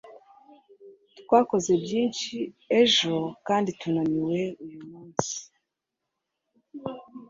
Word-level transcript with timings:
Twakoze 1.19 1.71
byinshi 1.83 2.35
ejo 2.81 3.15
kandi 3.47 3.69
tunaniwe 3.79 4.41
uyu 4.65 4.81
munsi. 4.89 5.35